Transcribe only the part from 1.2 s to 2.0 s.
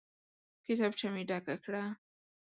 ډکه کړه.